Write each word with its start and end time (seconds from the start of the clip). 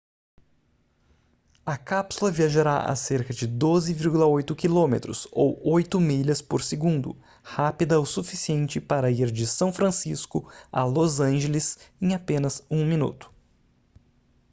a 1.63 1.77
cápsula 1.77 2.31
viajará 2.31 2.85
a 2.85 2.95
cerca 2.95 3.31
de 3.35 3.47
12,8 3.47 4.55
km 4.55 5.29
ou 5.31 5.61
8 5.73 5.99
milhas 5.99 6.41
por 6.41 6.63
segundo 6.63 7.15
rápida 7.43 7.99
o 7.99 8.03
suficiente 8.07 8.81
para 8.81 9.11
ir 9.11 9.29
de 9.31 9.45
são 9.45 9.71
francisco 9.71 10.51
a 10.71 10.83
los 10.83 11.19
angeles 11.19 11.77
em 12.01 12.15
apenas 12.15 12.65
um 12.67 12.83
minuto 12.83 13.31